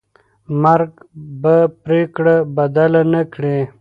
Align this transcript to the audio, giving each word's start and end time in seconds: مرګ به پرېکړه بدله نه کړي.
مرګ 0.63 0.91
به 1.41 1.55
پرېکړه 1.83 2.35
بدله 2.55 3.01
نه 3.13 3.21
کړي. 3.33 3.57